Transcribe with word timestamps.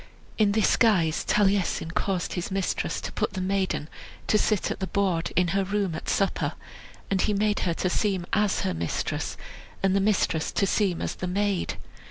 In 0.39 0.53
this 0.53 0.77
guise 0.77 1.23
Taliesin 1.23 1.91
caused 1.91 2.33
his 2.33 2.49
mistress 2.49 2.99
to 3.01 3.11
put 3.11 3.33
the 3.33 3.39
maiden 3.39 3.87
to 4.25 4.37
sit 4.39 4.71
at 4.71 4.79
the 4.79 4.87
board 4.87 5.31
in 5.35 5.49
her 5.49 5.63
room 5.63 5.93
at 5.93 6.09
supper; 6.09 6.53
and 7.11 7.21
he 7.21 7.35
made 7.35 7.59
her 7.69 7.75
to 7.75 7.87
seem 7.87 8.25
as 8.33 8.61
her 8.61 8.73
mistress, 8.73 9.37
and 9.83 9.95
the 9.95 9.99
mistress 10.01 10.51
to 10.53 10.65
seem 10.65 11.03
as 11.03 11.13
the 11.13 11.27
maid. 11.27 11.75